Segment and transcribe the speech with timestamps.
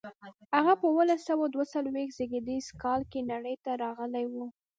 [0.55, 4.35] هغه په اوولس سوه دوه څلویښت زېږدیز کال کې نړۍ ته راغلی و.